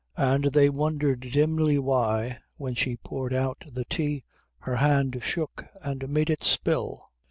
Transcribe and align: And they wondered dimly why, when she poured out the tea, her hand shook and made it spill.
And 0.17 0.45
they 0.45 0.67
wondered 0.67 1.31
dimly 1.31 1.77
why, 1.77 2.39
when 2.57 2.73
she 2.73 2.97
poured 2.97 3.35
out 3.35 3.63
the 3.71 3.85
tea, 3.85 4.23
her 4.61 4.77
hand 4.77 5.19
shook 5.21 5.63
and 5.83 6.09
made 6.09 6.31
it 6.31 6.43
spill. 6.43 7.11